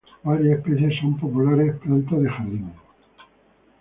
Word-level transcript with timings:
Varias 0.23 0.57
especies 0.57 0.97
son 0.99 1.15
populares 1.19 1.75
plantas 1.77 2.23
de 2.23 2.27
jardín. 2.27 2.73